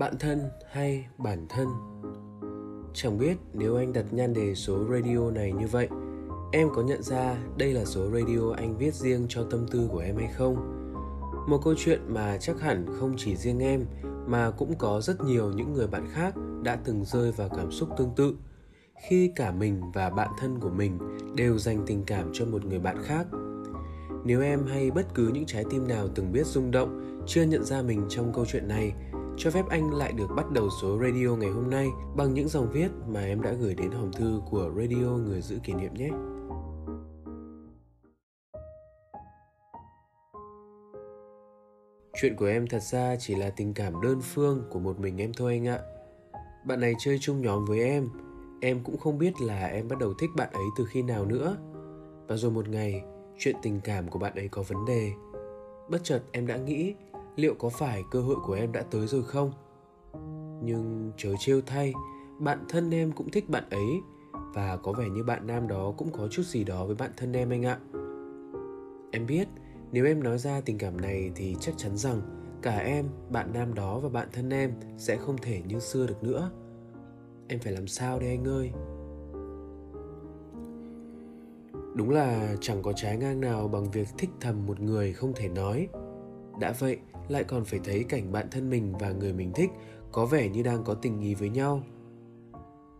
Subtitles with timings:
[0.00, 1.68] bạn thân hay bản thân?
[2.94, 5.88] Chẳng biết nếu anh đặt nhan đề số radio này như vậy,
[6.52, 9.98] em có nhận ra đây là số radio anh viết riêng cho tâm tư của
[9.98, 10.56] em hay không?
[11.48, 13.84] Một câu chuyện mà chắc hẳn không chỉ riêng em,
[14.26, 17.88] mà cũng có rất nhiều những người bạn khác đã từng rơi vào cảm xúc
[17.96, 18.34] tương tự.
[19.08, 20.98] Khi cả mình và bạn thân của mình
[21.36, 23.26] đều dành tình cảm cho một người bạn khác.
[24.24, 27.64] Nếu em hay bất cứ những trái tim nào từng biết rung động, chưa nhận
[27.64, 28.92] ra mình trong câu chuyện này
[29.42, 32.70] cho phép anh lại được bắt đầu số radio ngày hôm nay bằng những dòng
[32.72, 36.08] viết mà em đã gửi đến hòm thư của radio người giữ kỷ niệm nhé.
[42.20, 45.32] Chuyện của em thật ra chỉ là tình cảm đơn phương của một mình em
[45.36, 45.78] thôi anh ạ.
[46.66, 48.08] Bạn này chơi chung nhóm với em,
[48.60, 51.56] em cũng không biết là em bắt đầu thích bạn ấy từ khi nào nữa.
[52.28, 53.04] Và rồi một ngày,
[53.38, 55.12] chuyện tình cảm của bạn ấy có vấn đề.
[55.90, 56.94] Bất chợt em đã nghĩ
[57.40, 59.52] liệu có phải cơ hội của em đã tới rồi không?
[60.62, 61.92] Nhưng chớ trêu thay,
[62.38, 64.00] bạn thân em cũng thích bạn ấy.
[64.54, 67.32] Và có vẻ như bạn nam đó cũng có chút gì đó với bạn thân
[67.32, 67.78] em anh ạ.
[69.12, 69.48] Em biết,
[69.92, 72.20] nếu em nói ra tình cảm này thì chắc chắn rằng
[72.62, 76.22] cả em, bạn nam đó và bạn thân em sẽ không thể như xưa được
[76.22, 76.50] nữa.
[77.48, 78.70] Em phải làm sao đây anh ơi?
[81.94, 85.48] Đúng là chẳng có trái ngang nào bằng việc thích thầm một người không thể
[85.48, 85.88] nói
[86.60, 86.96] đã vậy,
[87.28, 89.70] lại còn phải thấy cảnh bạn thân mình và người mình thích
[90.12, 91.82] có vẻ như đang có tình ý với nhau.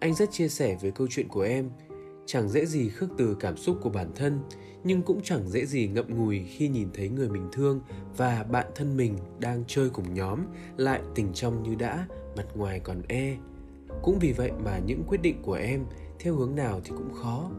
[0.00, 1.70] Anh rất chia sẻ với câu chuyện của em.
[2.26, 4.40] Chẳng dễ gì khước từ cảm xúc của bản thân,
[4.84, 7.80] nhưng cũng chẳng dễ gì ngậm ngùi khi nhìn thấy người mình thương
[8.16, 10.40] và bạn thân mình đang chơi cùng nhóm,
[10.76, 13.36] lại tình trong như đã, mặt ngoài còn e.
[14.02, 15.84] Cũng vì vậy mà những quyết định của em,
[16.18, 17.50] theo hướng nào thì cũng khó.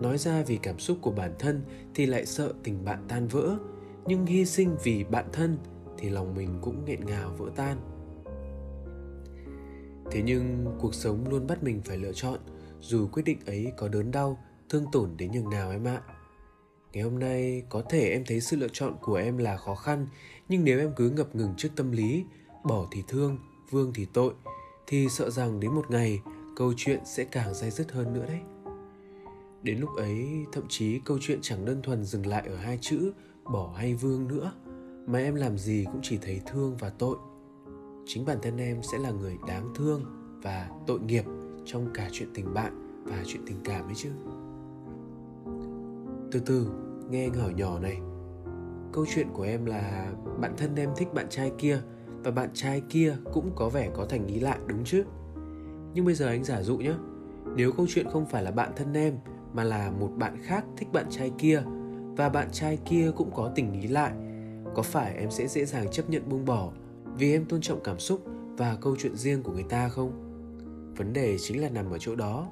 [0.00, 1.62] Nói ra vì cảm xúc của bản thân
[1.94, 3.58] thì lại sợ tình bạn tan vỡ
[4.06, 5.58] nhưng hy sinh vì bạn thân
[5.98, 7.76] thì lòng mình cũng nghẹn ngào vỡ tan.
[10.10, 12.40] Thế nhưng cuộc sống luôn bắt mình phải lựa chọn,
[12.80, 16.02] dù quyết định ấy có đớn đau, thương tổn đến nhường nào em ạ.
[16.92, 20.06] Ngày hôm nay có thể em thấy sự lựa chọn của em là khó khăn,
[20.48, 22.24] nhưng nếu em cứ ngập ngừng trước tâm lý,
[22.64, 23.38] bỏ thì thương,
[23.70, 24.34] vương thì tội,
[24.86, 26.20] thì sợ rằng đến một ngày
[26.56, 28.40] câu chuyện sẽ càng dai dứt hơn nữa đấy.
[29.62, 33.12] Đến lúc ấy, thậm chí câu chuyện chẳng đơn thuần dừng lại ở hai chữ
[33.44, 34.52] bỏ hay vương nữa,
[35.06, 37.16] mà em làm gì cũng chỉ thấy thương và tội.
[38.06, 40.04] Chính bản thân em sẽ là người đáng thương
[40.42, 41.24] và tội nghiệp
[41.64, 44.10] trong cả chuyện tình bạn và chuyện tình cảm ấy chứ.
[46.32, 46.66] Từ từ,
[47.10, 47.98] nghe anh hỏi nhỏ này.
[48.92, 51.80] Câu chuyện của em là bạn thân em thích bạn trai kia
[52.24, 55.04] và bạn trai kia cũng có vẻ có thành ý lại, đúng chứ?
[55.94, 56.94] Nhưng bây giờ anh giả dụ nhé
[57.56, 59.16] nếu câu chuyện không phải là bạn thân em
[59.52, 61.62] mà là một bạn khác thích bạn trai kia
[62.16, 64.12] và bạn trai kia cũng có tình ý lại.
[64.74, 66.72] Có phải em sẽ dễ dàng chấp nhận buông bỏ
[67.16, 68.24] vì em tôn trọng cảm xúc
[68.56, 70.12] và câu chuyện riêng của người ta không?
[70.96, 72.48] Vấn đề chính là nằm ở chỗ đó.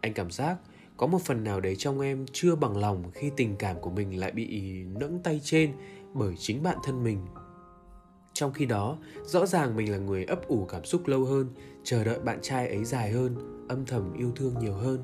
[0.00, 0.56] Anh cảm giác
[0.96, 4.20] có một phần nào đấy trong em chưa bằng lòng khi tình cảm của mình
[4.20, 5.72] lại bị nẫng tay trên
[6.14, 7.18] bởi chính bạn thân mình.
[8.32, 11.48] Trong khi đó, rõ ràng mình là người ấp ủ cảm xúc lâu hơn,
[11.84, 13.36] chờ đợi bạn trai ấy dài hơn,
[13.68, 15.02] âm thầm yêu thương nhiều hơn.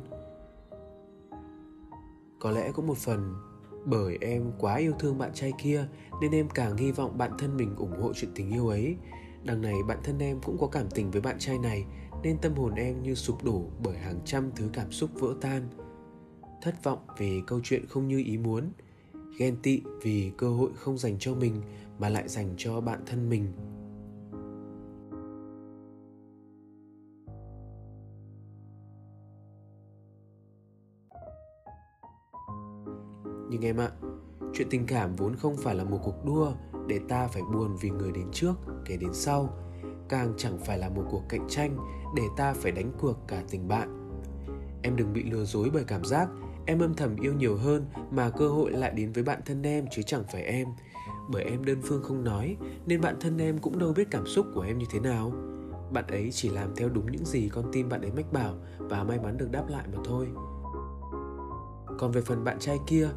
[2.39, 3.35] Có lẽ có một phần
[3.91, 5.87] bởi em quá yêu thương bạn trai kia,
[6.21, 8.97] nên em càng hy vọng bạn thân mình ủng hộ chuyện tình yêu ấy.
[9.45, 11.85] Đằng này bạn thân em cũng có cảm tình với bạn trai này,
[12.23, 15.69] nên tâm hồn em như sụp đổ bởi hàng trăm thứ cảm xúc vỡ tan.
[16.63, 18.73] Thất vọng vì câu chuyện không như ý muốn,
[19.39, 21.63] ghen tị vì cơ hội không dành cho mình
[21.99, 23.53] mà lại dành cho bạn thân mình.
[33.51, 33.91] Nhưng em ạ,
[34.55, 36.53] chuyện tình cảm vốn không phải là một cuộc đua
[36.87, 38.55] để ta phải buồn vì người đến trước,
[38.85, 39.49] kẻ đến sau.
[40.09, 41.77] Càng chẳng phải là một cuộc cạnh tranh
[42.17, 44.11] để ta phải đánh cuộc cả tình bạn.
[44.83, 46.29] Em đừng bị lừa dối bởi cảm giác
[46.67, 49.87] em âm thầm yêu nhiều hơn mà cơ hội lại đến với bạn thân em
[49.91, 50.69] chứ chẳng phải em.
[51.31, 52.57] Bởi em đơn phương không nói,
[52.87, 55.33] nên bạn thân em cũng đâu biết cảm xúc của em như thế nào.
[55.93, 59.05] Bạn ấy chỉ làm theo đúng những gì con tim bạn ấy mách bảo và
[59.05, 60.29] may mắn được đáp lại mà thôi.
[61.99, 63.09] Còn về phần bạn trai kia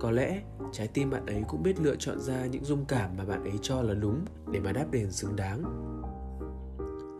[0.00, 3.24] có lẽ trái tim bạn ấy cũng biết lựa chọn ra những dung cảm mà
[3.24, 5.62] bạn ấy cho là đúng để mà đáp đền xứng đáng.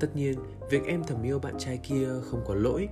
[0.00, 0.34] Tất nhiên,
[0.70, 2.88] việc em thầm yêu bạn trai kia không có lỗi.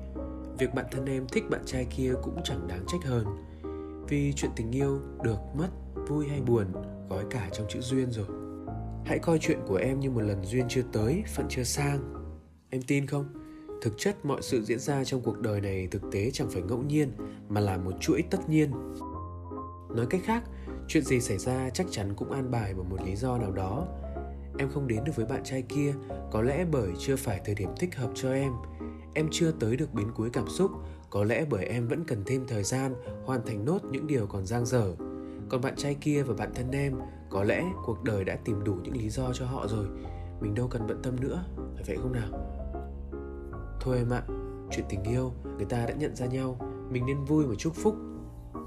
[0.58, 3.26] Việc bạn thân em thích bạn trai kia cũng chẳng đáng trách hơn.
[4.08, 5.69] Vì chuyện tình yêu được mất
[6.08, 6.66] vui hay buồn
[7.08, 8.26] gói cả trong chữ duyên rồi.
[9.04, 12.14] Hãy coi chuyện của em như một lần duyên chưa tới, phận chưa sang.
[12.70, 13.26] Em tin không?
[13.82, 16.82] Thực chất mọi sự diễn ra trong cuộc đời này thực tế chẳng phải ngẫu
[16.82, 17.12] nhiên,
[17.48, 18.70] mà là một chuỗi tất nhiên
[19.94, 20.43] nói cách khác,
[20.88, 23.87] chuyện gì xảy ra chắc chắn cũng an bài bởi một lý do nào đó.
[24.58, 25.94] Em không đến được với bạn trai kia,
[26.32, 28.52] có lẽ bởi chưa phải thời điểm thích hợp cho em.
[29.14, 30.70] Em chưa tới được bến cuối cảm xúc,
[31.11, 32.94] có lẽ bởi em vẫn cần thêm thời gian,
[33.25, 34.94] hoàn thành nốt những điều còn dang dở.
[35.49, 36.99] Còn bạn trai kia và bạn thân em,
[37.31, 39.87] có lẽ cuộc đời đã tìm đủ những lý do cho họ rồi.
[40.41, 41.44] Mình đâu cần bận tâm nữa,
[41.75, 42.29] phải vậy không nào?
[43.81, 44.23] Thôi em ạ,
[44.70, 46.58] chuyện tình yêu, người ta đã nhận ra nhau.
[46.91, 47.96] Mình nên vui và chúc phúc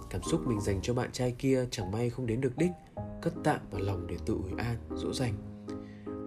[0.10, 2.72] cảm xúc mình dành cho bạn trai kia chẳng may không đến được đích.
[3.22, 5.34] Cất tạm vào lòng để tự ủi an, dỗ dành.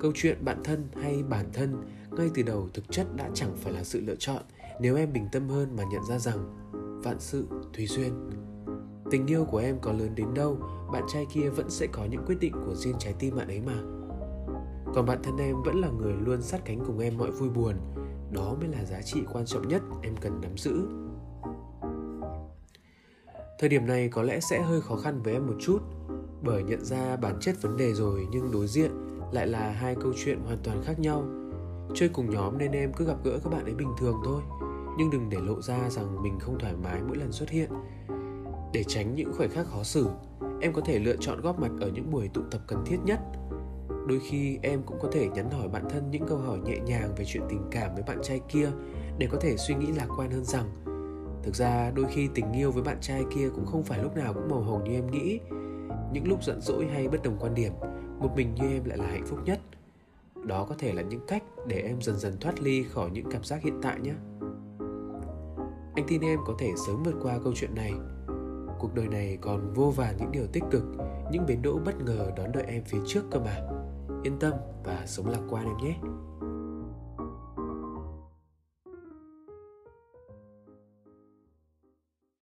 [0.00, 3.72] Câu chuyện bạn thân hay bản thân, ngay từ đầu thực chất đã chẳng phải
[3.72, 4.42] là sự lựa chọn.
[4.80, 6.70] Nếu em bình tâm hơn mà nhận ra rằng,
[7.02, 7.46] vạn sự
[7.76, 8.30] tùy duyên.
[9.10, 10.58] Tình yêu của em có lớn đến đâu,
[10.92, 13.60] bạn trai kia vẫn sẽ có những quyết định của riêng trái tim bạn ấy
[13.60, 13.82] mà.
[14.94, 17.74] Còn bạn thân em vẫn là người luôn sát cánh cùng em mọi vui buồn.
[18.32, 20.86] Đó mới là giá trị quan trọng nhất em cần nắm giữ
[23.60, 25.78] thời điểm này có lẽ sẽ hơi khó khăn với em một chút,
[26.42, 28.90] bởi nhận ra bản chất vấn đề rồi nhưng đối diện
[29.32, 31.24] lại là hai câu chuyện hoàn toàn khác nhau.
[31.94, 34.42] Chơi cùng nhóm nên em cứ gặp gỡ các bạn ấy bình thường thôi,
[34.98, 37.70] nhưng đừng để lộ ra rằng mình không thoải mái mỗi lần xuất hiện.
[38.72, 40.08] Để tránh những khoảnh khắc khó xử,
[40.60, 43.20] em có thể lựa chọn góp mặt ở những buổi tụ tập cần thiết nhất.
[44.08, 47.14] Đôi khi em cũng có thể nhắn hỏi bản thân những câu hỏi nhẹ nhàng
[47.16, 48.70] về chuyện tình cảm với bạn trai kia
[49.18, 50.66] để có thể suy nghĩ lạc quan hơn rằng
[51.42, 54.34] thực ra đôi khi tình yêu với bạn trai kia cũng không phải lúc nào
[54.34, 55.40] cũng màu hồng như em nghĩ.
[56.12, 57.72] Những lúc giận dỗi hay bất đồng quan điểm,
[58.18, 59.60] một mình như em lại là hạnh phúc nhất.
[60.46, 63.44] Đó có thể là những cách để em dần dần thoát ly khỏi những cảm
[63.44, 64.14] giác hiện tại nhé.
[65.94, 67.92] Anh tin em có thể sớm vượt qua câu chuyện này.
[68.78, 70.82] Cuộc đời này còn vô vàn những điều tích cực,
[71.32, 73.56] những bến đỗ bất ngờ đón đợi em phía trước cơ mà.
[74.22, 74.52] Yên tâm
[74.84, 75.96] và sống lạc quan em nhé.